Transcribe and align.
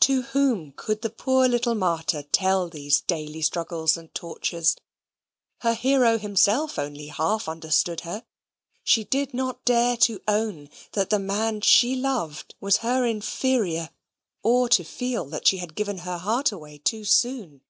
To 0.00 0.22
whom 0.22 0.72
could 0.72 1.02
the 1.02 1.08
poor 1.08 1.46
little 1.46 1.76
martyr 1.76 2.24
tell 2.32 2.68
these 2.68 3.00
daily 3.00 3.40
struggles 3.42 3.96
and 3.96 4.12
tortures? 4.12 4.74
Her 5.60 5.74
hero 5.74 6.18
himself 6.18 6.80
only 6.80 7.06
half 7.06 7.48
understood 7.48 8.00
her. 8.00 8.24
She 8.82 9.04
did 9.04 9.32
not 9.32 9.64
dare 9.64 9.96
to 9.98 10.20
own 10.26 10.68
that 10.94 11.10
the 11.10 11.20
man 11.20 11.60
she 11.60 11.94
loved 11.94 12.56
was 12.58 12.78
her 12.78 13.06
inferior; 13.06 13.90
or 14.42 14.68
to 14.70 14.82
feel 14.82 15.26
that 15.26 15.46
she 15.46 15.58
had 15.58 15.76
given 15.76 15.98
her 15.98 16.18
heart 16.18 16.50
away 16.50 16.78
too 16.78 17.04
soon. 17.04 17.60